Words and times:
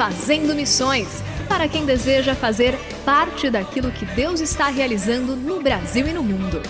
Fazendo 0.00 0.54
Missões 0.54 1.22
para 1.46 1.68
quem 1.68 1.84
deseja 1.84 2.34
fazer 2.34 2.74
parte 3.04 3.50
daquilo 3.50 3.92
que 3.92 4.06
Deus 4.06 4.40
está 4.40 4.68
realizando 4.68 5.36
no 5.36 5.60
Brasil 5.60 6.08
e 6.08 6.12
no 6.14 6.24
mundo. 6.24 6.62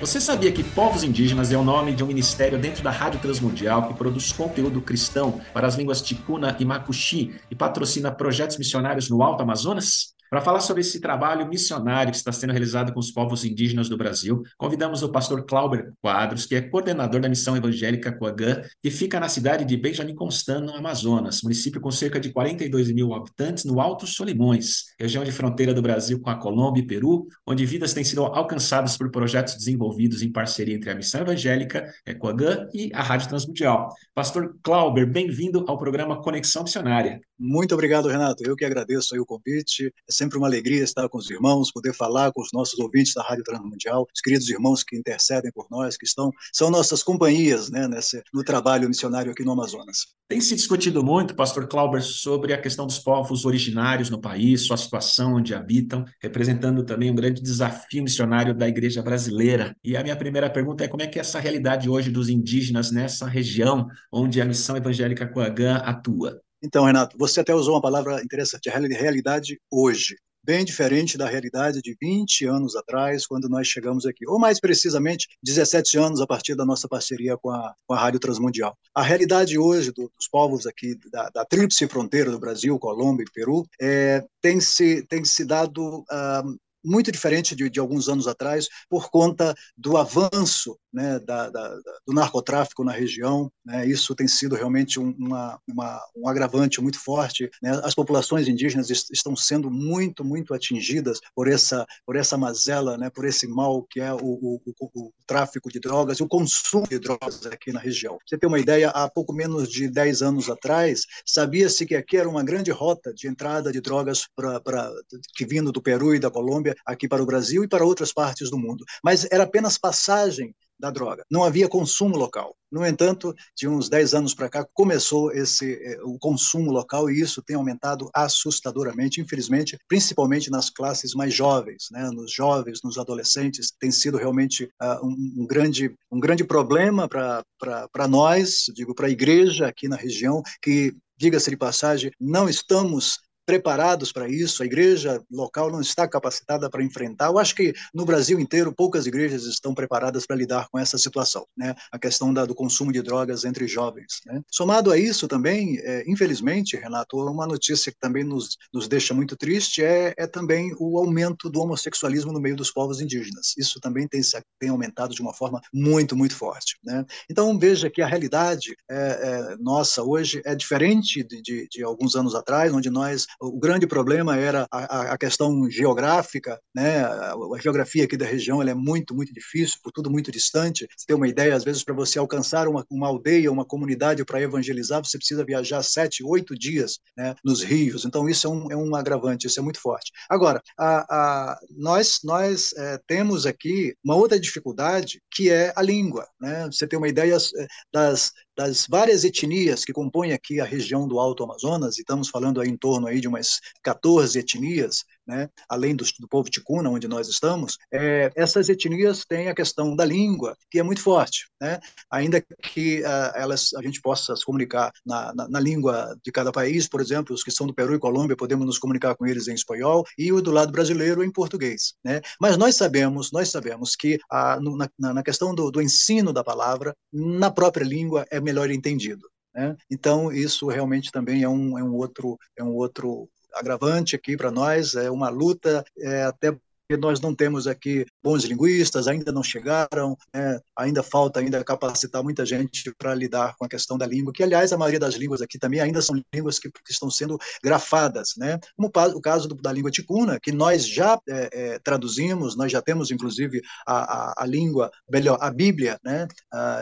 Você 0.00 0.18
sabia 0.18 0.50
que 0.50 0.64
Povos 0.64 1.04
Indígenas 1.04 1.52
é 1.52 1.58
o 1.58 1.62
nome 1.62 1.92
de 1.92 2.02
um 2.02 2.06
ministério 2.06 2.58
dentro 2.58 2.82
da 2.82 2.90
Rádio 2.90 3.20
Transmundial 3.20 3.86
que 3.86 3.92
produz 3.92 4.32
conteúdo 4.32 4.80
cristão 4.80 5.42
para 5.52 5.66
as 5.66 5.74
línguas 5.74 6.00
ticuna 6.00 6.56
e 6.58 6.64
macuxi 6.64 7.38
e 7.50 7.54
patrocina 7.54 8.10
projetos 8.10 8.56
missionários 8.56 9.10
no 9.10 9.22
Alto 9.22 9.42
Amazonas? 9.42 10.14
Para 10.30 10.40
falar 10.40 10.60
sobre 10.60 10.82
esse 10.82 11.00
trabalho 11.00 11.48
missionário 11.48 12.12
que 12.12 12.16
está 12.16 12.30
sendo 12.30 12.52
realizado 12.52 12.92
com 12.92 13.00
os 13.00 13.10
povos 13.10 13.44
indígenas 13.44 13.88
do 13.88 13.96
Brasil, 13.96 14.44
convidamos 14.56 15.02
o 15.02 15.08
pastor 15.10 15.44
Clauber 15.44 15.92
Quadros, 16.00 16.46
que 16.46 16.54
é 16.54 16.60
coordenador 16.60 17.20
da 17.20 17.28
Missão 17.28 17.56
Evangélica 17.56 18.12
Coagã, 18.12 18.62
que 18.80 18.92
fica 18.92 19.18
na 19.18 19.28
cidade 19.28 19.64
de 19.64 19.76
Benjamin 19.76 20.14
Constant, 20.14 20.60
no 20.60 20.76
Amazonas, 20.76 21.42
município 21.42 21.80
com 21.80 21.90
cerca 21.90 22.20
de 22.20 22.30
42 22.30 22.92
mil 22.92 23.12
habitantes 23.12 23.64
no 23.64 23.80
Alto 23.80 24.06
Solimões, 24.06 24.94
região 25.00 25.24
de 25.24 25.32
fronteira 25.32 25.74
do 25.74 25.82
Brasil 25.82 26.20
com 26.20 26.30
a 26.30 26.36
Colômbia 26.36 26.80
e 26.80 26.86
Peru, 26.86 27.26
onde 27.44 27.66
vidas 27.66 27.92
têm 27.92 28.04
sido 28.04 28.24
alcançadas 28.24 28.96
por 28.96 29.10
projetos 29.10 29.56
desenvolvidos 29.56 30.22
em 30.22 30.30
parceria 30.30 30.76
entre 30.76 30.90
a 30.90 30.94
Missão 30.94 31.22
Evangélica 31.22 31.92
Coagã 32.20 32.68
e 32.72 32.92
a 32.94 33.02
Rádio 33.02 33.28
Transmundial. 33.30 33.88
Pastor 34.14 34.56
Clauber, 34.62 35.10
bem-vindo 35.10 35.64
ao 35.66 35.76
programa 35.76 36.22
Conexão 36.22 36.62
Missionária. 36.62 37.20
Muito 37.36 37.74
obrigado, 37.74 38.06
Renato. 38.06 38.44
Eu 38.46 38.54
que 38.54 38.66
agradeço 38.66 39.18
o 39.18 39.24
convite 39.26 39.92
sempre 40.20 40.36
uma 40.36 40.46
alegria 40.46 40.84
estar 40.84 41.08
com 41.08 41.16
os 41.16 41.30
irmãos, 41.30 41.72
poder 41.72 41.94
falar 41.94 42.30
com 42.30 42.42
os 42.42 42.50
nossos 42.52 42.78
ouvintes 42.78 43.14
da 43.14 43.22
Rádio 43.22 43.42
Transmundial, 43.42 44.06
os 44.14 44.20
queridos 44.20 44.50
irmãos 44.50 44.84
que 44.84 44.94
intercedem 44.94 45.50
por 45.50 45.66
nós, 45.70 45.96
que 45.96 46.04
estão 46.04 46.30
são 46.52 46.70
nossas 46.70 47.02
companhias 47.02 47.70
né, 47.70 47.88
nesse, 47.88 48.22
no 48.34 48.44
trabalho 48.44 48.86
missionário 48.86 49.32
aqui 49.32 49.42
no 49.42 49.52
Amazonas. 49.52 50.08
Tem 50.28 50.40
se 50.42 50.54
discutido 50.54 51.02
muito, 51.02 51.34
pastor 51.34 51.66
Clauber, 51.66 52.02
sobre 52.02 52.52
a 52.52 52.60
questão 52.60 52.86
dos 52.86 52.98
povos 52.98 53.46
originários 53.46 54.10
no 54.10 54.20
país, 54.20 54.66
sua 54.66 54.76
situação 54.76 55.36
onde 55.36 55.54
habitam, 55.54 56.04
representando 56.22 56.84
também 56.84 57.10
um 57.10 57.14
grande 57.14 57.40
desafio 57.40 58.02
missionário 58.02 58.54
da 58.54 58.68
igreja 58.68 59.02
brasileira. 59.02 59.74
E 59.82 59.96
a 59.96 60.02
minha 60.02 60.16
primeira 60.16 60.50
pergunta 60.50 60.84
é 60.84 60.88
como 60.88 61.02
é 61.02 61.06
que 61.06 61.18
é 61.18 61.22
essa 61.22 61.40
realidade 61.40 61.88
hoje 61.88 62.10
dos 62.10 62.28
indígenas 62.28 62.92
nessa 62.92 63.26
região 63.26 63.88
onde 64.12 64.40
a 64.40 64.44
missão 64.44 64.76
evangélica 64.76 65.26
Coagã 65.26 65.76
atua? 65.76 66.40
Então, 66.62 66.84
Renato, 66.84 67.16
você 67.18 67.40
até 67.40 67.54
usou 67.54 67.74
uma 67.74 67.80
palavra 67.80 68.22
interessante, 68.22 68.68
a 68.68 68.78
realidade 68.78 69.58
hoje. 69.70 70.16
Bem 70.42 70.64
diferente 70.64 71.18
da 71.18 71.28
realidade 71.28 71.82
de 71.82 71.94
20 72.00 72.46
anos 72.46 72.74
atrás, 72.74 73.26
quando 73.26 73.46
nós 73.46 73.66
chegamos 73.66 74.06
aqui. 74.06 74.26
Ou 74.26 74.38
mais 74.38 74.58
precisamente, 74.58 75.28
17 75.42 75.98
anos 75.98 76.20
a 76.20 76.26
partir 76.26 76.54
da 76.54 76.64
nossa 76.64 76.88
parceria 76.88 77.36
com 77.36 77.50
a, 77.50 77.74
com 77.86 77.94
a 77.94 77.98
Rádio 77.98 78.20
Transmundial. 78.20 78.74
A 78.94 79.02
realidade 79.02 79.58
hoje 79.58 79.92
do, 79.92 80.10
dos 80.16 80.28
povos 80.30 80.66
aqui 80.66 80.98
da, 81.12 81.28
da 81.28 81.44
tríplice 81.44 81.86
fronteira 81.86 82.30
do 82.30 82.40
Brasil, 82.40 82.78
Colômbia 82.78 83.24
e 83.24 83.32
Peru, 83.32 83.66
é, 83.80 84.24
tem, 84.40 84.60
se, 84.60 85.02
tem 85.06 85.22
se 85.26 85.44
dado 85.44 86.00
uh, 86.00 86.58
muito 86.84 87.12
diferente 87.12 87.54
de, 87.54 87.68
de, 87.68 87.80
alguns 87.80 88.08
anos 88.08 88.26
atrás, 88.26 88.68
por 88.88 89.10
conta 89.10 89.54
do 89.76 89.96
avanço 89.96 90.78
né, 90.92 91.18
da, 91.20 91.50
da, 91.50 91.76
do 92.06 92.12
narcotráfico 92.12 92.84
na 92.84 92.92
região. 92.92 93.50
Né, 93.64 93.86
isso 93.86 94.14
tem 94.14 94.26
sido 94.26 94.54
realmente 94.54 94.98
um, 94.98 95.14
uma, 95.18 95.60
uma, 95.68 96.00
um 96.16 96.28
agravante 96.28 96.80
muito 96.80 96.98
forte. 96.98 97.50
Né, 97.62 97.80
as 97.84 97.94
populações 97.94 98.48
indígenas 98.48 98.90
est 98.90 99.10
estão 99.12 99.34
sendo 99.34 99.70
muito, 99.70 100.24
muito 100.24 100.54
atingidas 100.54 101.20
por 101.34 101.48
essa, 101.48 101.86
por 102.06 102.16
essa 102.16 102.36
mazela, 102.36 102.96
né, 102.96 103.10
por 103.10 103.24
esse 103.24 103.46
mal 103.46 103.82
que 103.90 104.00
é 104.00 104.12
o, 104.12 104.18
o, 104.18 104.60
o, 104.80 104.90
o 104.94 105.12
tráfico 105.26 105.70
de 105.70 105.80
drogas 105.80 106.18
e 106.18 106.22
o 106.22 106.28
consumo 106.28 106.86
de 106.88 106.98
drogas 106.98 107.44
aqui 107.46 107.72
na 107.72 107.80
região. 107.80 108.18
Você 108.26 108.38
tem 108.38 108.48
uma 108.48 108.58
ideia, 108.58 108.90
há 108.90 109.08
pouco 109.08 109.32
menos 109.32 109.68
de 109.68 109.88
10 109.88 110.22
anos 110.22 110.48
atrás, 110.48 111.02
sabia-se 111.26 111.86
que 111.86 111.94
aqui 111.94 112.16
era 112.16 112.28
uma 112.28 112.42
grande 112.42 112.70
rota 112.70 113.12
de 113.12 113.28
entrada 113.28 113.72
de 113.72 113.80
drogas 113.80 114.26
pra, 114.34 114.60
pra, 114.60 114.90
que 115.34 115.44
vindo 115.44 115.72
do 115.72 115.82
Peru 115.82 116.14
e 116.14 116.18
da 116.18 116.30
Colômbia 116.30 116.69
aqui 116.84 117.08
para 117.08 117.22
o 117.22 117.26
Brasil 117.26 117.64
e 117.64 117.68
para 117.68 117.84
outras 117.84 118.12
partes 118.12 118.50
do 118.50 118.58
mundo. 118.58 118.84
Mas 119.02 119.26
era 119.30 119.44
apenas 119.44 119.78
passagem 119.78 120.54
da 120.80 120.90
droga. 120.90 121.24
Não 121.30 121.44
havia 121.44 121.68
consumo 121.68 122.16
local. 122.16 122.56
No 122.72 122.86
entanto, 122.86 123.34
de 123.56 123.68
uns 123.68 123.88
10 123.88 124.14
anos 124.14 124.34
para 124.34 124.48
cá, 124.48 124.66
começou 124.72 125.30
esse 125.32 125.74
eh, 125.74 125.98
o 126.04 126.18
consumo 126.18 126.72
local 126.72 127.10
e 127.10 127.20
isso 127.20 127.42
tem 127.42 127.56
aumentado 127.56 128.08
assustadoramente, 128.14 129.20
infelizmente, 129.20 129.76
principalmente 129.86 130.50
nas 130.50 130.70
classes 130.70 131.12
mais 131.12 131.34
jovens, 131.34 131.88
né? 131.90 132.08
nos 132.10 132.32
jovens, 132.32 132.80
nos 132.82 132.96
adolescentes, 132.96 133.72
tem 133.78 133.90
sido 133.90 134.16
realmente 134.16 134.64
uh, 134.80 135.04
um, 135.04 135.42
um, 135.42 135.46
grande, 135.46 135.94
um 136.10 136.18
grande 136.18 136.44
problema 136.44 137.08
para 137.08 138.08
nós, 138.08 138.64
digo, 138.72 138.94
para 138.94 139.08
a 139.08 139.10
igreja 139.10 139.66
aqui 139.66 139.88
na 139.88 139.96
região, 139.96 140.42
que 140.62 140.94
diga-se 141.18 141.50
de 141.50 141.56
passagem, 141.56 142.10
não 142.18 142.48
estamos 142.48 143.18
preparados 143.50 144.12
para 144.12 144.28
isso, 144.28 144.62
a 144.62 144.66
igreja 144.66 145.20
local 145.28 145.72
não 145.72 145.80
está 145.80 146.06
capacitada 146.06 146.70
para 146.70 146.84
enfrentar. 146.84 147.26
Eu 147.26 147.38
acho 147.38 147.52
que 147.52 147.74
no 147.92 148.04
Brasil 148.04 148.38
inteiro 148.38 148.72
poucas 148.72 149.06
igrejas 149.06 149.44
estão 149.44 149.74
preparadas 149.74 150.24
para 150.24 150.36
lidar 150.36 150.68
com 150.70 150.78
essa 150.78 150.96
situação, 150.96 151.44
né? 151.56 151.74
a 151.90 151.98
questão 151.98 152.32
da, 152.32 152.44
do 152.44 152.54
consumo 152.54 152.92
de 152.92 153.02
drogas 153.02 153.44
entre 153.44 153.66
jovens. 153.66 154.20
Né? 154.24 154.40
Somado 154.48 154.92
a 154.92 154.96
isso 154.96 155.26
também, 155.26 155.80
é, 155.80 156.04
infelizmente, 156.06 156.76
Renato, 156.76 157.16
uma 157.16 157.44
notícia 157.44 157.90
que 157.90 157.98
também 157.98 158.22
nos, 158.22 158.56
nos 158.72 158.86
deixa 158.86 159.12
muito 159.12 159.36
triste 159.36 159.82
é, 159.82 160.14
é 160.16 160.28
também 160.28 160.72
o 160.78 160.96
aumento 160.96 161.50
do 161.50 161.60
homossexualismo 161.60 162.32
no 162.32 162.40
meio 162.40 162.54
dos 162.54 162.70
povos 162.70 163.00
indígenas. 163.00 163.52
Isso 163.58 163.80
também 163.80 164.06
tem, 164.06 164.20
tem 164.60 164.70
aumentado 164.70 165.12
de 165.12 165.22
uma 165.22 165.34
forma 165.34 165.60
muito, 165.74 166.14
muito 166.16 166.36
forte. 166.36 166.78
Né? 166.84 167.04
Então, 167.28 167.58
veja 167.58 167.90
que 167.90 168.00
a 168.00 168.06
realidade 168.06 168.76
é, 168.88 168.94
é, 168.94 169.56
nossa 169.58 170.04
hoje 170.04 170.40
é 170.44 170.54
diferente 170.54 171.24
de, 171.24 171.42
de, 171.42 171.68
de 171.68 171.82
alguns 171.82 172.14
anos 172.14 172.36
atrás, 172.36 172.72
onde 172.72 172.90
nós 172.90 173.26
o 173.40 173.58
grande 173.58 173.86
problema 173.86 174.36
era 174.36 174.66
a, 174.70 175.12
a 175.12 175.18
questão 175.18 175.68
geográfica, 175.70 176.60
né? 176.74 177.00
A, 177.00 177.32
a, 177.32 177.58
geografia 177.60 178.04
aqui 178.04 178.16
da 178.16 178.26
região 178.26 178.62
é 178.62 178.74
muito, 178.74 179.14
muito 179.14 179.32
difícil, 179.32 179.78
por 179.82 179.90
tudo 179.92 180.10
muito 180.10 180.30
distante. 180.30 180.86
Você 180.96 181.06
tem 181.06 181.16
uma 181.16 181.28
ideia, 181.28 181.54
às 181.56 181.64
vezes, 181.64 181.82
para 181.82 181.94
você 181.94 182.18
alcançar 182.18 182.68
uma, 182.68 182.84
uma 182.90 183.08
aldeia, 183.08 183.50
uma 183.50 183.64
comunidade 183.64 184.24
para 184.24 184.40
evangelizar, 184.40 185.02
você 185.02 185.16
precisa 185.16 185.44
viajar 185.44 185.82
sete, 185.82 186.22
oito 186.22 186.54
dias 186.54 186.98
né, 187.16 187.34
nos 187.44 187.62
rios. 187.62 188.04
Então, 188.04 188.28
isso 188.28 188.46
é 188.46 188.50
um, 188.50 188.72
é 188.72 188.76
um 188.76 188.94
agravante, 188.94 189.46
isso 189.46 189.58
é 189.58 189.62
muito 189.62 189.80
forte. 189.80 190.12
Agora, 190.28 190.62
a, 190.78 191.58
nós, 191.70 192.20
nós 192.22 192.72
é, 192.76 193.00
temos 193.06 193.46
aqui 193.46 193.94
uma 194.04 194.16
outra 194.16 194.38
dificuldade, 194.38 195.22
que 195.30 195.50
é 195.50 195.72
a 195.74 195.82
língua. 195.82 196.28
Né? 196.40 196.66
Você 196.66 196.86
tem 196.86 196.98
uma 196.98 197.08
ideia 197.08 197.36
é, 197.36 197.66
das, 197.92 198.32
das 198.60 198.86
várias 198.86 199.24
etnias 199.24 199.86
que 199.86 199.92
compõem 199.92 200.34
aqui 200.34 200.60
a 200.60 200.66
região 200.66 201.08
do 201.08 201.18
Alto 201.18 201.42
Amazonas, 201.42 201.96
e 201.96 202.02
estamos 202.02 202.28
falando 202.28 202.60
aí 202.60 202.68
em 202.68 202.76
torno 202.76 203.06
aí 203.06 203.18
de 203.18 203.26
umas 203.26 203.58
14 203.82 204.38
etnias, 204.38 205.02
né, 205.26 205.48
além 205.68 205.94
do, 205.94 206.04
do, 206.18 206.28
povo 206.28 206.50
ticuna, 206.50 206.90
onde 206.90 207.06
nós 207.06 207.28
estamos, 207.28 207.78
é, 207.92 208.30
essas 208.34 208.68
etnias 208.68 209.24
têm 209.24 209.48
a 209.48 209.54
questão 209.54 209.94
da 209.94 210.04
língua, 210.04 210.56
que 210.70 210.78
é 210.78 210.82
muito 210.82 211.02
forte. 211.02 211.48
Né? 211.60 211.78
Ainda 212.10 212.40
que 212.40 213.00
uh, 213.02 213.32
elas, 213.34 213.72
a 213.74 213.82
gente 213.82 214.00
possa 214.00 214.34
se 214.34 214.44
comunicar 214.44 214.90
na, 215.04 215.32
na, 215.34 215.48
na, 215.48 215.60
língua 215.60 216.16
de 216.24 216.32
cada 216.32 216.50
país, 216.50 216.88
por 216.88 217.00
exemplo, 217.00 217.34
os 217.34 217.44
que 217.44 217.50
são 217.50 217.66
do 217.66 217.74
Peru 217.74 217.94
e 217.94 217.98
Colômbia, 217.98 218.36
podemos 218.36 218.66
nos 218.66 218.78
comunicar 218.78 219.14
com 219.14 219.26
eles 219.26 219.46
em 219.48 219.54
espanhol, 219.54 220.04
e 220.18 220.32
o 220.32 220.40
do 220.40 220.50
lado 220.50 220.72
brasileiro 220.72 221.22
em 221.22 221.30
português. 221.30 221.94
Né? 222.04 222.20
Mas 222.40 222.56
nós 222.56 222.76
sabemos, 222.76 223.30
nós 223.32 223.50
sabemos 223.50 223.94
que 223.94 224.18
a, 224.30 224.58
na, 224.98 225.14
na, 225.14 225.22
questão 225.22 225.54
do, 225.54 225.70
do 225.70 225.82
ensino 225.82 226.32
da 226.32 226.42
palavra, 226.42 226.94
na 227.12 227.50
própria 227.50 227.84
língua 227.84 228.26
é 228.30 228.40
melhor 228.40 228.70
entendido. 228.70 229.28
Né? 229.54 229.76
Então, 229.90 230.32
isso 230.32 230.68
realmente 230.68 231.10
também 231.10 231.42
é 231.42 231.48
um, 231.48 231.78
é 231.78 231.82
um 231.82 231.94
outro, 231.94 232.38
é 232.56 232.62
um 232.62 232.74
outro 232.74 233.28
agravante 233.54 234.16
aqui 234.16 234.36
para 234.36 234.50
nós, 234.50 234.94
é 234.94 235.10
uma 235.10 235.28
luta 235.28 235.84
é, 235.98 236.24
até 236.24 236.56
nós 236.96 237.20
não 237.20 237.34
temos 237.34 237.66
aqui 237.66 238.06
bons 238.22 238.44
linguistas, 238.44 239.06
ainda 239.06 239.32
não 239.32 239.42
chegaram, 239.42 240.16
né? 240.34 240.60
ainda 240.76 241.02
falta 241.02 241.40
ainda 241.40 241.62
capacitar 241.64 242.22
muita 242.22 242.44
gente 242.44 242.92
para 242.96 243.14
lidar 243.14 243.54
com 243.56 243.64
a 243.64 243.68
questão 243.68 243.98
da 243.98 244.06
língua, 244.06 244.32
que 244.32 244.42
aliás 244.42 244.72
a 244.72 244.78
maioria 244.78 245.00
das 245.00 245.14
línguas 245.14 245.40
aqui 245.40 245.58
também 245.58 245.80
ainda 245.80 246.00
são 246.02 246.20
línguas 246.34 246.58
que, 246.58 246.70
que 246.70 246.92
estão 246.92 247.10
sendo 247.10 247.38
grafadas, 247.62 248.34
né? 248.36 248.58
Como 248.76 248.90
o 249.14 249.20
caso 249.20 249.48
do, 249.48 249.54
da 249.56 249.72
língua 249.72 249.90
ticuna, 249.90 250.38
que 250.40 250.52
nós 250.52 250.86
já 250.86 251.18
é, 251.28 251.50
é, 251.52 251.78
traduzimos, 251.78 252.56
nós 252.56 252.72
já 252.72 252.80
temos 252.80 253.10
inclusive 253.10 253.60
a, 253.86 254.40
a, 254.40 254.44
a 254.44 254.46
língua, 254.46 254.90
melhor, 255.10 255.38
a 255.40 255.50
Bíblia, 255.50 255.98
né? 256.04 256.26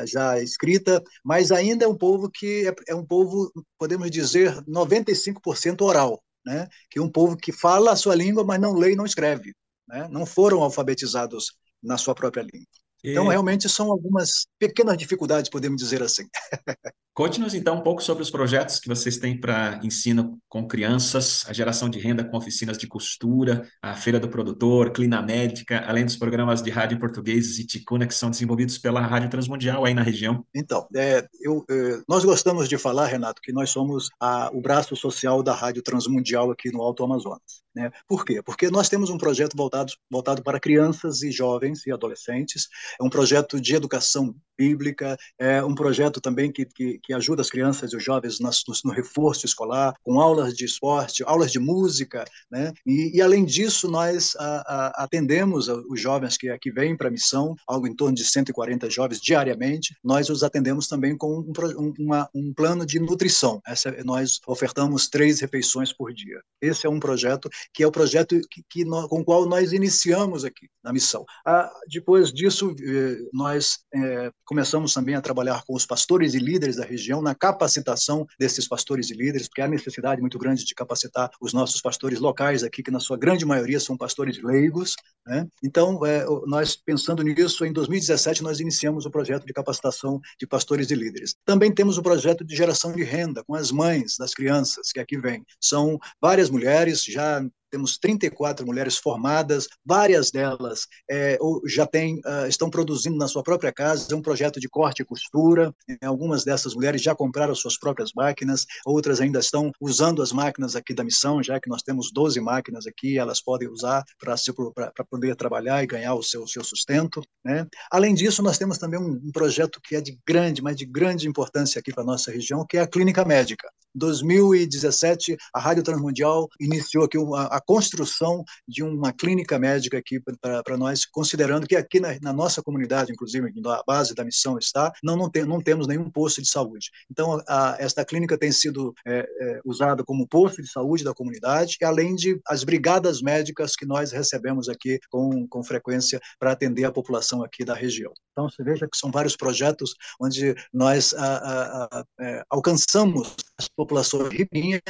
Já 0.06 0.41
escrita, 0.41 1.03
mas 1.25 1.50
ainda 1.50 1.85
é 1.85 1.88
um 1.88 1.97
povo 1.97 2.31
que 2.31 2.69
é, 2.69 2.93
é 2.93 2.94
um 2.94 3.05
povo, 3.05 3.50
podemos 3.79 4.11
dizer, 4.11 4.55
95% 4.64 5.82
oral, 5.82 6.21
né? 6.49 6.67
que 6.91 6.99
é 6.99 7.03
um 7.03 7.11
povo 7.11 7.37
que 7.37 7.53
fala 7.53 7.93
a 7.93 7.97
sua 7.97 8.15
língua, 8.15 8.43
mas 8.43 8.59
não 8.59 8.73
lê 8.73 8.93
e 8.93 8.97
não 8.97 9.05
escreve, 9.05 9.55
né? 9.87 10.09
não 10.11 10.25
foram 10.25 10.62
alfabetizados 10.62 11.53
na 11.83 11.99
sua 11.99 12.15
própria 12.15 12.43
língua. 12.43 12.67
Então, 13.05 13.29
realmente, 13.29 13.69
são 13.69 13.93
algumas 13.93 14.47
pequenas 14.59 14.97
dificuldades, 14.97 15.50
podemos 15.50 15.81
dizer 15.81 16.03
assim. 16.03 16.27
Conte-nos 17.19 17.53
então 17.53 17.79
um 17.79 17.81
pouco 17.81 18.00
sobre 18.00 18.23
os 18.23 18.31
projetos 18.31 18.79
que 18.79 18.87
vocês 18.87 19.19
têm 19.19 19.37
para 19.37 19.81
ensino 19.82 20.41
com 20.49 20.69
crianças, 20.69 21.44
a 21.49 21.53
geração 21.53 21.91
de 21.91 21.99
renda 21.99 22.23
com 22.23 22.37
oficinas 22.37 22.79
de 22.79 22.87
costura, 22.87 23.69
a 23.82 23.97
Feira 23.97 24.20
do 24.20 24.29
Produtor, 24.29 24.93
Clina 24.93 25.20
Médica, 25.20 25.85
além 25.85 26.05
dos 26.05 26.15
programas 26.15 26.62
de 26.62 26.70
rádio 26.70 26.94
em 26.94 27.00
português 27.00 27.59
e 27.59 27.67
ticuna 27.67 28.06
que 28.06 28.15
são 28.15 28.31
desenvolvidos 28.31 28.79
pela 28.79 29.00
Rádio 29.00 29.31
Transmundial 29.31 29.85
aí 29.85 29.94
na 29.94 30.03
região. 30.03 30.47
Então, 30.55 30.87
é, 30.94 31.26
eu, 31.41 31.65
é, 31.69 32.00
nós 32.09 32.25
gostamos 32.25 32.69
de 32.69 32.79
falar, 32.79 33.06
Renato, 33.06 33.43
que 33.43 33.53
nós 33.53 33.69
somos 33.71 34.09
a, 34.21 34.49
o 34.55 34.61
braço 34.61 34.94
social 34.94 35.43
da 35.43 35.56
Rádio 35.56 35.82
Transmundial 35.82 36.53
aqui 36.53 36.71
no 36.71 36.81
Alto 36.81 37.03
Amazonas. 37.03 37.64
Né? 37.75 37.91
Por 38.09 38.25
quê? 38.25 38.43
Porque 38.43 38.71
nós 38.71 38.88
temos 38.88 39.11
um 39.11 39.19
projeto 39.19 39.56
voltado, 39.56 39.93
voltado 40.11 40.43
para 40.43 40.59
crianças 40.59 41.23
e 41.23 41.31
jovens 41.31 41.87
e 41.87 41.93
adolescentes, 41.93 42.69
é 43.00 43.05
um 43.05 43.11
projeto 43.11 43.61
de 43.61 43.75
educação 43.75 44.35
bíblica, 44.59 45.17
é 45.38 45.62
um 45.62 45.75
projeto 45.75 46.21
também 46.21 46.50
que, 46.50 46.67
que, 46.67 46.99
que 47.09 47.15
ajuda 47.15 47.41
as 47.41 47.49
crianças 47.49 47.91
e 47.91 47.97
os 47.97 48.05
jovens 48.05 48.37
no, 48.39 48.93
reforço 48.93 49.47
escolar, 49.47 49.95
com 50.03 50.21
aulas 50.21 50.55
de 50.55 50.67
esporte, 50.67 51.25
aulas 51.25 51.51
de 51.51 51.59
música, 51.59 52.23
né? 52.51 52.71
E, 52.87 53.17
e 53.17 53.23
além 53.23 53.47
disso, 53.47 53.91
nós 53.91 54.37
a, 54.37 54.45
a, 54.45 55.05
atendemos 55.05 55.69
os 55.69 55.99
jovens 55.99 56.37
que 56.37 56.51
aqui 56.51 56.71
vêm 56.71 56.95
para 56.95 57.09
a 57.09 57.11
missão, 57.11 57.57
algo 57.67 57.87
em 57.87 57.97
torno 57.97 58.15
de 58.15 58.27
140 58.27 58.91
jovens 58.91 59.23
diariamente. 59.23 59.97
Nós 60.05 60.29
os 60.29 60.43
atendemos 60.43 60.87
também 60.87 61.17
com 61.17 61.39
um, 61.39 61.95
uma, 61.99 62.29
um 62.35 62.53
plano 62.53 62.85
de 62.85 63.01
nutrição. 63.01 63.59
Essa, 63.67 63.91
nós 64.05 64.39
ofertamos 64.47 65.09
três 65.09 65.41
refeições 65.41 65.91
por 65.95 66.13
dia. 66.13 66.43
Esse 66.61 66.87
é 66.87 66.91
um 66.91 67.01
projeto 67.01 67.49
que 67.73 67.83
é 67.83 67.87
o 67.87 67.93
projeto 67.93 68.39
que, 68.51 68.63
que 68.69 68.85
com 68.85 69.21
o 69.21 69.25
qual 69.25 69.47
nós 69.47 69.73
iniciamos 69.73 70.45
aqui 70.45 70.69
na 70.85 70.93
missão. 70.93 71.25
Ah, 71.47 71.73
depois 71.89 72.31
disso, 72.31 72.75
eh, 72.83 73.17
nós 73.33 73.79
é, 73.95 74.31
começamos 74.45 74.93
também 74.93 75.15
a 75.15 75.21
trabalhar 75.21 75.63
com 75.67 75.75
os 75.75 75.87
pastores 75.87 76.35
e 76.35 76.39
líderes 76.39 76.77
da 76.77 76.85
região 76.85 76.98
na 77.23 77.35
capacitação 77.35 78.27
desses 78.39 78.67
pastores 78.67 79.11
e 79.11 79.15
líderes, 79.15 79.49
porque 79.49 79.62
há 79.62 79.69
necessidade 79.69 80.21
muito 80.21 80.39
grande 80.39 80.65
de 80.65 80.75
capacitar 80.75 81.31
os 81.41 81.53
nossos 81.53 81.81
pastores 81.81 82.21
locais 82.21 82.62
aqui, 82.62 82.83
que 82.83 82.91
na 82.91 83.00
sua 83.00 83.17
grande 83.17 83.45
maioria 83.45 83.81
são 83.81 83.97
pastores 83.97 84.43
leigos. 84.43 84.97
Né? 85.27 85.47
Então, 85.62 86.05
é, 86.05 86.25
nós 86.47 86.77
pensando 86.77 87.23
nisso, 87.23 87.65
em 87.65 87.73
2017 87.73 88.43
nós 88.43 88.61
iniciamos 88.61 89.06
o 89.06 89.11
projeto 89.11 89.47
de 89.47 89.53
capacitação 89.53 90.21
de 90.39 90.47
pastores 90.47 90.91
e 90.91 90.95
líderes. 90.95 91.35
Também 91.45 91.73
temos 91.73 91.99
o 91.99 92.03
projeto 92.03 92.45
de 92.45 92.56
geração 92.56 92.93
de 92.93 93.03
renda 93.03 93.43
com 93.45 93.55
as 93.55 93.71
mães 93.71 94.17
das 94.19 94.35
crianças 94.35 94.93
que 94.93 95.00
aqui 95.00 95.19
vêm. 95.19 95.45
São 95.61 95.99
várias 96.21 96.50
mulheres 96.50 97.05
já 97.05 97.43
temos 97.70 97.99
34 97.99 98.67
mulheres 98.67 98.97
formadas, 98.97 99.67
várias 99.85 100.31
delas 100.31 100.87
é, 101.11 101.38
já 101.67 101.87
têm, 101.87 102.17
uh, 102.19 102.47
estão 102.49 102.70
produzindo 102.70 103.17
na 103.17 103.29
sua 103.29 103.43
própria 103.43 103.73
casa 103.73 104.15
um 104.15 104.23
projeto 104.23 104.61
de 104.61 104.69
corte 104.69 105.03
e 105.03 105.05
costura. 105.05 105.75
Algumas 106.03 106.44
dessas 106.44 106.75
mulheres 106.75 107.03
já 107.03 107.15
compraram 107.15 107.55
suas 107.55 107.79
próprias 107.79 108.11
máquinas, 108.15 108.67
outras 108.85 109.20
ainda 109.20 109.38
estão 109.38 109.70
usando 109.81 110.23
as 110.23 110.32
máquinas 110.32 110.76
aqui 110.76 110.94
da 110.94 111.05
missão, 111.05 111.43
já 111.43 111.61
que 111.61 111.69
nós 111.69 111.82
temos 111.82 112.11
12 112.12 112.41
máquinas 112.41 112.87
aqui, 112.87 113.19
elas 113.19 113.41
podem 113.41 113.69
usar 113.69 114.05
para 114.19 115.05
poder 115.09 115.37
trabalhar 115.37 115.82
e 115.82 115.87
ganhar 115.87 116.14
o 116.14 116.23
seu, 116.23 116.47
seu 116.47 116.64
sustento. 116.64 117.23
Né? 117.44 117.67
Além 117.91 118.14
disso, 118.14 118.43
nós 118.43 118.59
temos 118.59 118.79
também 118.79 119.00
um, 119.00 119.21
um 119.25 119.32
projeto 119.32 119.81
que 119.82 119.97
é 119.97 120.00
de 120.00 120.19
grande, 120.26 120.62
mas 120.62 120.76
de 120.76 120.85
grande 120.85 121.29
importância 121.29 121.79
aqui 121.79 121.93
para 121.93 122.03
a 122.03 122.06
nossa 122.06 122.31
região, 122.31 122.64
que 122.69 122.76
é 122.76 122.81
a 122.81 122.87
Clínica 122.87 123.25
Médica. 123.25 123.69
Em 123.94 123.99
2017, 123.99 125.37
a 125.53 125.61
Rádio 125.61 125.82
Transmundial 125.82 126.49
iniciou 126.61 127.05
aqui 127.05 127.19
uma, 127.19 127.44
a 127.44 127.58
construção 127.61 128.45
de 128.67 128.83
uma 128.83 129.13
clínica 129.13 129.59
médica 129.59 129.99
aqui 129.99 130.21
para 130.41 130.77
nós, 130.77 131.05
considerando 131.05 131.67
que 131.67 131.77
aqui 131.77 132.01
na, 132.01 132.19
na, 132.21 132.33
nossa 132.33 132.63
comunidade, 132.63 133.13
inclusive, 133.13 133.53
a 133.67 133.83
base 133.87 134.15
da 134.15 134.25
missão 134.25 134.59
está, 134.59 134.93
não, 135.03 135.17
não, 135.17 135.31
tem, 135.31 135.45
não 135.45 135.61
temos 135.61 135.87
nenhum 135.87 136.11
posto 136.11 136.43
de 136.43 136.49
saúde. 136.49 136.91
Então, 137.11 137.43
a, 137.49 137.77
esta 137.79 138.05
clínica 138.05 138.39
tem 138.39 138.53
sido 138.53 138.95
é, 139.07 139.19
é, 139.19 139.61
usada 139.65 140.05
como 140.05 140.27
posto 140.27 140.63
de 140.63 140.71
saúde 140.71 141.05
da 141.05 141.15
comunidade, 141.15 141.77
além 141.83 142.15
de 142.15 142.41
as 142.47 142.65
brigadas 142.65 143.21
médicas 143.21 143.75
que 143.75 143.87
nós 143.87 144.13
recebemos 144.13 144.69
aqui 144.69 144.99
com, 145.11 145.47
com 145.49 145.63
frequência 145.63 146.21
para 146.39 146.53
atender 146.53 146.85
a 146.85 146.93
população 146.93 147.43
aqui 147.43 147.65
da 147.65 147.75
região. 147.75 148.13
Então, 148.33 148.49
você 148.49 148.63
veja 148.63 148.87
que 148.89 148.97
são 148.97 149.11
vários 149.11 149.37
projetos 149.37 149.95
onde 150.21 150.55
nós 150.73 151.12
a, 151.15 151.37
a, 151.37 151.85
a, 151.85 152.05
é, 152.21 152.45
alcançamos 152.49 153.35
as 153.59 153.69
populações 153.69 154.29
ribeirinhas 154.33 154.81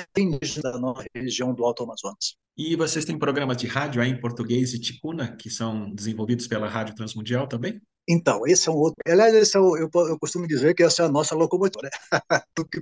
da 0.62 0.78
nossa 0.78 1.04
região 1.14 1.54
do 1.54 1.64
Alto 1.64 1.82
Amazonas. 1.82 2.36
E 2.58 2.74
vocês 2.74 3.04
têm 3.04 3.16
programas 3.16 3.56
de 3.56 3.68
rádio 3.68 4.02
aí 4.02 4.10
em 4.10 4.20
português 4.20 4.74
e 4.74 4.80
ticuna, 4.80 5.36
que 5.36 5.48
são 5.48 5.94
desenvolvidos 5.94 6.48
pela 6.48 6.68
Rádio 6.68 6.96
Transmundial 6.96 7.46
também? 7.46 7.80
Então, 8.08 8.44
esse 8.48 8.68
é 8.68 8.72
um 8.72 8.74
outro. 8.74 8.96
Aliás, 9.06 9.32
esse 9.32 9.56
é 9.56 9.60
o, 9.60 9.76
eu, 9.76 9.88
eu, 9.94 10.18
costumo 10.18 10.44
dizer 10.44 10.74
que 10.74 10.82
essa 10.82 11.02
é 11.02 11.06
a 11.06 11.10
nossa 11.10 11.36
locomotora 11.36 11.88
né? 11.88 11.90
do 12.56 12.64
que 12.64 12.80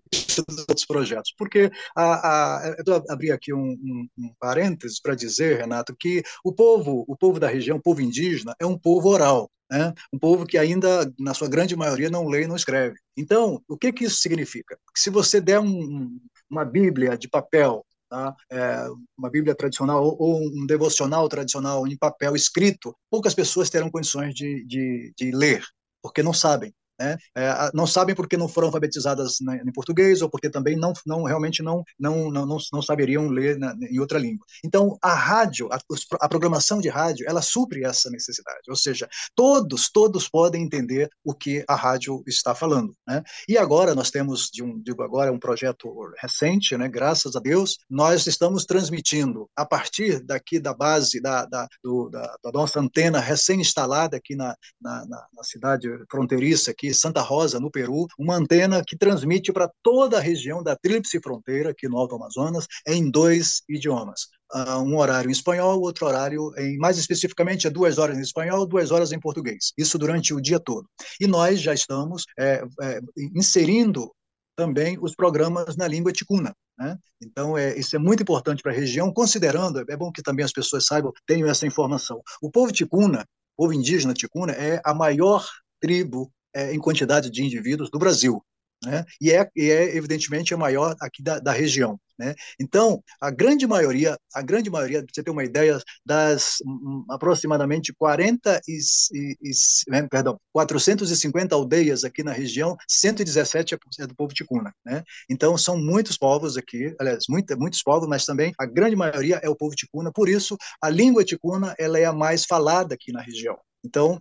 dos 0.49 0.59
outros 0.61 0.87
projetos. 0.87 1.35
Porque 1.37 1.71
a, 1.95 2.69
a, 2.69 2.77
eu 2.87 3.05
abri 3.11 3.31
aqui 3.31 3.53
um, 3.53 3.73
um, 3.73 4.09
um 4.17 4.35
parênteses 4.41 4.99
para 4.99 5.15
dizer, 5.15 5.59
Renato, 5.59 5.95
que 5.95 6.23
o 6.43 6.55
povo, 6.55 7.05
o 7.07 7.15
povo 7.15 7.39
da 7.39 7.49
região, 7.49 7.77
o 7.77 7.83
povo 7.83 8.01
indígena, 8.01 8.55
é 8.59 8.65
um 8.65 8.79
povo 8.79 9.11
oral. 9.11 9.51
Né? 9.71 9.93
Um 10.11 10.19
povo 10.19 10.47
que 10.47 10.57
ainda, 10.57 11.13
na 11.19 11.35
sua 11.35 11.49
grande 11.49 11.77
maioria, 11.77 12.09
não 12.09 12.29
lê 12.29 12.45
e 12.45 12.47
não 12.47 12.57
escreve. 12.57 12.97
Então, 13.15 13.61
o 13.69 13.77
que, 13.77 13.93
que 13.93 14.05
isso 14.05 14.21
significa? 14.21 14.79
Que 14.95 15.01
se 15.01 15.11
você 15.11 15.39
der 15.39 15.61
um, 15.61 16.19
uma 16.49 16.65
Bíblia 16.65 17.19
de 17.19 17.29
papel 17.29 17.85
Tá? 18.09 18.35
É, 18.51 18.87
uma 19.19 19.29
Bíblia 19.29 19.55
tradicional 19.55 20.05
ou, 20.05 20.17
ou, 20.19 20.41
um 20.41 20.65
devocional 20.65 21.29
tradicional 21.29 21.87
em 21.89 21.97
papel 21.97 22.37
escrito, 22.37 22.97
poucas 23.11 23.35
pessoas 23.35 23.69
terão 23.69 23.91
condições 23.91 24.33
de, 24.33 24.65
de, 24.65 25.13
de 25.17 25.31
ler, 25.33 25.65
porque 26.01 26.23
não 26.23 26.33
sabem 26.33 26.73
né? 26.99 27.17
É, 27.37 27.71
não 27.75 27.87
sabem 27.87 28.15
porque 28.15 28.37
não 28.37 28.49
foram 28.49 28.69
alfabetizadas 28.69 29.37
na, 29.41 29.57
em 29.57 29.73
português 29.73 30.23
ou 30.23 30.31
porque 30.31 30.49
também 30.49 30.77
não, 30.77 30.93
não 31.05 31.25
realmente 31.25 31.63
não, 31.63 31.85
não, 31.99 32.31
não, 32.31 32.47
não, 32.47 32.57
não 32.73 32.83
saberiam 32.83 33.29
ler 33.29 33.59
na, 33.59 33.75
em 33.91 33.99
outra 34.01 34.19
língua. 34.19 34.45
Então, 34.65 34.97
a 35.03 35.15
rádio, 35.15 35.69
a, 35.73 35.79
a, 36.21 36.29
programação 36.29 36.81
de 36.81 36.89
rádio, 36.89 37.27
ela 37.29 37.43
supre 37.43 37.85
essa 37.85 38.11
necessidade, 38.11 38.63
ou 38.69 38.77
seja, 38.77 39.09
todos, 39.35 39.91
todos 39.91 40.29
podem 40.29 40.63
entender 40.63 41.11
o 41.25 41.35
que 41.35 41.65
a 41.69 41.75
rádio 41.75 42.23
está 42.27 42.55
falando. 42.55 42.95
Né? 43.07 43.23
E 43.49 43.59
agora 43.59 43.95
nós 43.95 44.11
temos, 44.11 44.49
de 44.53 44.63
um, 44.63 44.81
digo 44.81 45.03
agora, 45.03 45.33
um 45.33 45.39
projeto 45.39 45.93
recente, 46.19 46.77
né? 46.77 46.89
graças 46.89 47.37
a 47.37 47.41
Deus, 47.41 47.77
nós 47.89 48.27
estamos 48.27 48.65
transmitindo 48.65 49.49
a 49.55 49.67
partir 49.67 50.25
daqui 50.25 50.59
da 50.59 50.73
base 50.73 51.21
da, 51.21 51.45
da, 51.45 51.69
do, 51.83 52.09
da, 52.09 52.37
da 52.43 52.53
nossa 52.53 52.81
antena 52.81 53.21
recém-instalada 53.21 54.17
aqui 54.17 54.35
na, 54.35 54.55
na, 54.81 55.05
na 55.07 55.43
cidade 55.43 55.89
fronteiriça 56.11 56.71
aqui 56.71 56.86
aqui 56.87 56.95
Santa 56.95 57.21
Rosa, 57.21 57.59
no 57.59 57.71
Peru, 57.71 58.07
uma 58.19 58.37
antena 58.37 58.83
que 58.87 58.97
transmite 58.97 59.53
para 59.53 59.71
toda 59.83 60.19
a 60.19 60.21
região 60.21 60.63
da 60.63 60.77
Tríplice 60.77 61.21
Fronteira, 61.21 61.71
aqui 61.71 61.89
no 61.89 61.99
Alto 61.99 62.15
Amazonas, 62.15 62.67
em 62.87 63.11
dois 63.11 63.63
idiomas. 63.69 64.29
Uh, 64.55 64.81
um 64.83 64.97
horário 64.97 65.29
em 65.29 65.33
espanhol, 65.33 65.81
outro 65.81 66.07
horário 66.07 66.53
em, 66.57 66.79
mais 66.79 66.99
especificamente, 66.99 67.67
é 67.67 67.71
duas 67.71 67.99
horas 67.99 68.17
em 68.17 68.23
espanhol, 68.23 68.67
duas 68.67 68.91
horas 68.91 69.13
em 69.13 69.19
português. 69.19 69.73
Isso 69.77 69.99
durante 69.99 70.33
o 70.33 70.41
dia 70.41 70.61
todo. 70.61 70.89
E 71.21 71.27
nós 71.27 71.61
já 71.61 71.75
estamos 71.75 72.25
é, 72.39 72.63
é, 72.81 73.01
inserindo 73.35 74.13
também 74.57 74.97
os 75.01 75.15
programas 75.15 75.77
na 75.77 75.89
língua 75.89 76.13
ticuna. 76.13 76.55
Né? 76.79 76.97
Então, 77.21 77.59
é, 77.59 77.77
isso 77.77 77.97
é 77.97 77.99
muito 77.99 78.23
importante 78.23 78.63
para 78.63 78.73
a 78.73 78.75
região, 78.75 79.13
considerando, 79.13 79.85
é 79.89 79.97
bom 79.97 80.13
que 80.13 80.23
também 80.23 80.45
as 80.45 80.53
pessoas 80.53 80.87
saibam, 80.87 81.13
tenham 81.27 81.49
essa 81.49 81.67
informação. 81.67 82.23
O 82.41 82.51
povo 82.51 82.73
ticuna, 82.73 83.27
o 83.57 83.65
povo 83.65 83.73
indígena 83.73 84.15
ticuna, 84.15 84.53
é 84.53 84.81
a 84.85 84.95
maior 84.95 85.45
tribo 85.81 86.31
é, 86.57 86.75
em 86.75 86.79
quantidade 86.79 87.31
de 87.31 87.45
indivíduos 87.45 87.91
do 87.91 87.99
Brasil 87.99 88.43
né? 88.85 89.05
e, 89.21 89.33
é, 89.33 89.49
e 89.57 89.71
é 89.71 89.97
evidentemente 89.97 90.53
a 90.55 90.57
maior 90.57 90.95
aqui 91.01 91.23
da, 91.23 91.39
da 91.39 91.53
região. 91.53 91.99
Né? 92.19 92.35
Então, 92.59 93.03
a 93.21 93.31
grande 93.31 93.67
maioria, 93.67 94.17
a 94.35 94.41
grande 94.41 94.71
maioria, 94.71 95.01
para 95.01 95.13
você 95.13 95.23
ter 95.23 95.31
uma 95.31 95.45
ideia, 95.45 95.79
das 96.05 96.57
um, 96.65 97.05
aproximadamente 97.11 97.93
40 97.93 98.61
e, 98.67 98.79
e, 99.13 99.37
e, 99.43 99.51
né, 99.89 100.07
perdão, 100.09 100.39
450 100.53 101.55
aldeias 101.55 102.05
aqui 102.05 102.23
na 102.23 102.33
região, 102.33 102.75
117 102.89 103.75
é, 103.75 103.79
é 104.01 104.07
do 104.07 104.15
povo 104.15 104.33
ticuna. 104.33 104.73
Né? 104.85 105.03
Então, 105.29 105.59
são 105.59 105.77
muitos 105.77 106.17
povos 106.17 106.57
aqui, 106.57 106.95
aliás, 106.99 107.25
muito, 107.29 107.59
muitos 107.59 107.83
povos, 107.83 108.09
mas 108.09 108.25
também 108.25 108.53
a 108.59 108.65
grande 108.65 108.97
maioria 108.97 109.39
é 109.43 109.49
o 109.51 109.57
povo 109.57 109.75
ticuna, 109.75 110.11
por 110.11 110.29
isso 110.29 110.57
a 110.81 110.89
língua 110.89 111.23
ticuna 111.23 111.75
ela 111.79 111.99
é 111.99 112.07
a 112.07 112.15
mais 112.15 112.47
falada 112.47 112.95
aqui 112.95 113.13
na 113.13 113.21
região. 113.21 113.59
Então, 113.85 114.21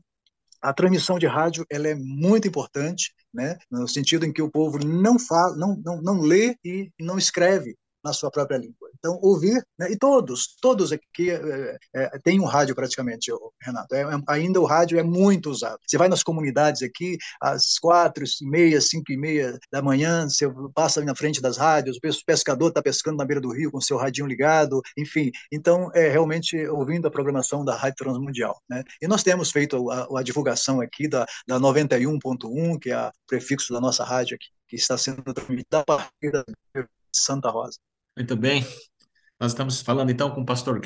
a 0.66 0.74
transmissão 0.74 1.20
de 1.20 1.28
rádio 1.28 1.66
ela 1.70 1.88
é 1.88 1.96
muito 1.96 2.48
importante, 2.48 3.14
né? 3.34 3.58
no 3.70 3.88
sentido 3.88 4.26
em 4.26 4.34
que 4.34 4.42
o 4.42 4.50
povo 4.50 4.80
não 4.80 5.20
fala, 5.20 5.56
não, 5.56 5.80
não, 5.84 6.02
não 6.02 6.22
lê 6.22 6.56
e 6.64 6.92
não 7.00 7.18
escreve 7.18 7.76
na 8.06 8.14
sua 8.14 8.30
própria 8.30 8.58
língua. 8.58 8.86
Então, 9.00 9.20
ouvir, 9.22 9.66
né? 9.78 9.92
e 9.92 9.98
todos, 9.98 10.56
todos 10.62 10.92
aqui 10.92 11.32
é, 11.32 11.78
é, 11.96 12.20
têm 12.24 12.40
um 12.40 12.46
rádio 12.46 12.76
praticamente, 12.76 13.32
Renato. 13.60 13.94
É, 13.96 14.02
é, 14.02 14.06
ainda 14.28 14.62
o 14.62 14.66
rádio 14.66 15.00
é 15.00 15.04
muito 15.04 15.50
usado. 15.50 15.80
Você 15.86 15.98
vai 15.98 16.08
nas 16.08 16.22
comunidades 16.22 16.84
aqui, 16.84 17.18
às 17.42 17.80
quatro 17.80 18.24
e 18.24 18.48
meia, 18.48 18.80
cinco 18.80 19.12
e 19.12 19.18
meia 19.18 19.58
da 19.72 19.82
manhã, 19.82 20.30
você 20.30 20.46
passa 20.74 21.04
na 21.04 21.16
frente 21.16 21.42
das 21.42 21.58
rádios, 21.58 21.98
o 21.98 22.26
pescador 22.26 22.70
está 22.70 22.82
pescando 22.82 23.18
na 23.18 23.26
beira 23.26 23.42
do 23.42 23.52
rio 23.52 23.72
com 23.72 23.82
seu 23.82 23.98
radinho 23.98 24.28
ligado, 24.28 24.82
enfim. 24.98 25.32
Então, 25.52 25.90
é 25.94 26.10
realmente 26.10 26.56
ouvindo 26.68 27.08
a 27.08 27.12
programação 27.12 27.66
da 27.66 27.76
Rádio 27.76 27.98
Transmundial. 27.98 28.62
Né? 28.70 28.84
E 29.02 29.08
nós 29.08 29.24
temos 29.24 29.52
feito 29.52 29.90
a, 29.90 30.20
a 30.20 30.24
divulgação 30.24 30.80
aqui 30.80 31.08
da, 31.08 31.26
da 31.48 31.60
91.1, 31.60 32.80
que 32.80 32.92
é 32.92 33.08
o 33.08 33.12
prefixo 33.28 33.74
da 33.74 33.82
nossa 33.82 34.04
rádio 34.04 34.36
aqui, 34.36 34.48
que 34.68 34.76
está 34.76 34.96
sendo 34.96 35.34
transmitida 35.34 35.80
a 35.80 35.84
partir 35.84 36.32
da 36.32 36.44
Santa 37.12 37.50
Rosa. 37.50 37.78
Muito 38.16 38.36
bem. 38.36 38.64
Nós 39.40 39.52
estamos 39.54 39.82
falando 39.82 40.12
então 40.12 40.32
com 40.32 40.42
o 40.42 40.46
pastor 40.46 40.82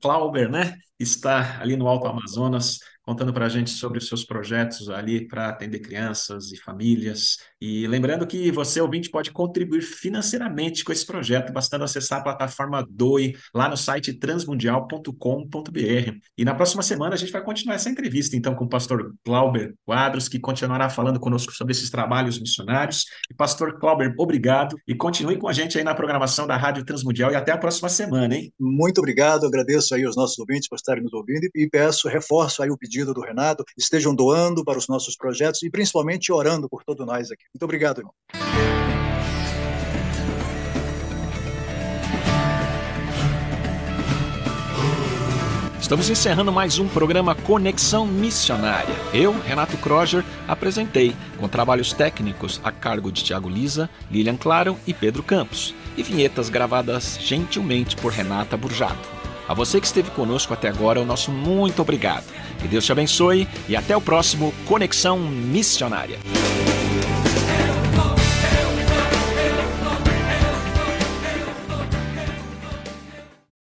Clauber, 0.00 0.50
né? 0.50 0.76
Está 0.98 1.60
ali 1.60 1.76
no 1.76 1.88
Alto 1.88 2.06
Amazonas, 2.08 2.78
contando 3.04 3.32
para 3.32 3.46
a 3.46 3.48
gente 3.48 3.70
sobre 3.70 3.98
os 3.98 4.06
seus 4.06 4.24
projetos 4.24 4.88
ali 4.88 5.26
para 5.26 5.48
atender 5.48 5.80
crianças 5.80 6.52
e 6.52 6.56
famílias. 6.56 7.38
E 7.60 7.86
lembrando 7.86 8.26
que 8.26 8.50
você, 8.52 8.80
ouvinte, 8.80 9.10
pode 9.10 9.32
contribuir 9.32 9.82
financeiramente 9.82 10.84
com 10.84 10.92
esse 10.92 11.04
projeto, 11.04 11.52
bastando 11.52 11.84
acessar 11.84 12.20
a 12.20 12.22
plataforma 12.22 12.86
DOI 12.88 13.34
lá 13.54 13.68
no 13.68 13.76
site 13.76 14.12
transmundial.com.br. 14.14 16.12
E 16.38 16.44
na 16.44 16.54
próxima 16.54 16.82
semana 16.82 17.14
a 17.14 17.18
gente 17.18 17.32
vai 17.32 17.42
continuar 17.42 17.74
essa 17.74 17.90
entrevista, 17.90 18.36
então, 18.36 18.54
com 18.54 18.64
o 18.64 18.68
pastor 18.68 19.14
Clauber 19.24 19.74
Quadros, 19.84 20.28
que 20.28 20.38
continuará 20.38 20.88
falando 20.88 21.18
conosco 21.18 21.52
sobre 21.52 21.72
esses 21.72 21.90
trabalhos 21.90 22.38
missionários. 22.38 23.06
E, 23.30 23.34
pastor 23.34 23.78
Clauber, 23.80 24.14
obrigado 24.16 24.76
e 24.86 24.94
continue 24.94 25.36
com 25.38 25.48
a 25.48 25.52
gente 25.52 25.76
aí 25.76 25.84
na 25.84 25.94
programação 25.94 26.46
da 26.46 26.56
Rádio 26.56 26.84
Transmundial 26.84 27.32
e 27.32 27.36
até 27.36 27.50
a 27.50 27.58
próxima 27.58 27.88
semana, 27.88 28.36
hein? 28.36 28.52
Muito 28.58 28.98
obrigado, 28.98 29.46
agradeço 29.46 29.94
aí 29.94 30.04
aos 30.04 30.16
nossos 30.16 30.38
ouvintes 30.38 30.68
por 30.68 30.76
estarem 30.76 31.02
nos 31.02 31.12
ouvindo 31.12 31.48
e 31.54 31.68
peço, 31.68 32.08
reforço 32.08 32.62
aí 32.62 32.70
o 32.70 32.78
pedido 32.78 32.91
pedido 32.92 33.14
do 33.14 33.22
Renato, 33.22 33.64
estejam 33.76 34.14
doando 34.14 34.62
para 34.62 34.76
os 34.76 34.86
nossos 34.86 35.16
projetos 35.16 35.62
e 35.62 35.70
principalmente 35.70 36.30
orando 36.30 36.68
por 36.68 36.84
todos 36.84 37.06
nós 37.06 37.30
aqui. 37.30 37.44
Muito 37.54 37.64
obrigado, 37.64 37.98
irmão. 37.98 38.12
Estamos 45.80 46.08
encerrando 46.08 46.52
mais 46.52 46.78
um 46.78 46.88
programa 46.88 47.34
Conexão 47.34 48.06
Missionária. 48.06 48.94
Eu, 49.12 49.32
Renato 49.40 49.76
Kroger, 49.78 50.24
apresentei, 50.46 51.14
com 51.38 51.48
trabalhos 51.48 51.92
técnicos 51.92 52.60
a 52.62 52.70
cargo 52.70 53.10
de 53.10 53.24
Tiago 53.24 53.48
Lisa, 53.48 53.90
Lilian 54.10 54.36
Claro 54.36 54.78
e 54.86 54.94
Pedro 54.94 55.22
Campos, 55.22 55.74
e 55.96 56.02
vinhetas 56.02 56.48
gravadas 56.48 57.18
gentilmente 57.20 57.96
por 57.96 58.12
Renata 58.12 58.56
Burjato. 58.56 59.21
A 59.48 59.54
você 59.54 59.80
que 59.80 59.86
esteve 59.86 60.10
conosco 60.10 60.54
até 60.54 60.68
agora, 60.68 61.00
o 61.00 61.04
nosso 61.04 61.30
muito 61.30 61.82
obrigado. 61.82 62.24
Que 62.60 62.68
Deus 62.68 62.84
te 62.84 62.92
abençoe 62.92 63.48
e 63.68 63.76
até 63.76 63.96
o 63.96 64.00
próximo 64.00 64.52
Conexão 64.66 65.18
Missionária. 65.18 66.18